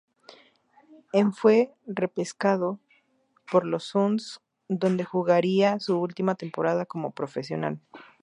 En 1.13 1.31
fue 1.31 1.75
repescado 1.85 2.79
por 3.51 3.67
los 3.67 3.83
Suns, 3.83 4.41
donde 4.67 5.03
jugaría 5.05 5.79
su 5.79 5.99
última 5.99 6.33
temporada 6.33 6.87
como 6.87 7.11
profesional. 7.11 7.79